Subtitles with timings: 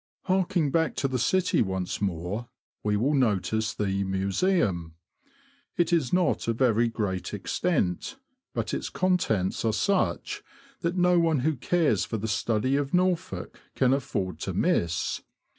[0.23, 2.49] Harking back to the city once more,
[2.83, 4.95] we will notice the Museum.
[5.77, 8.17] It is not of very great extent,
[8.55, 10.41] but its contents are such
[10.81, 15.21] as no one who cares for the study of Norfolk can afford to miss.